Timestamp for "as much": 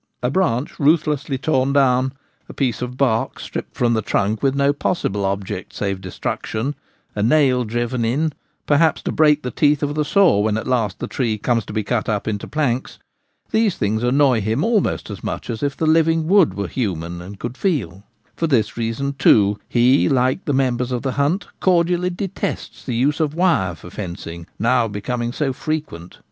15.11-15.51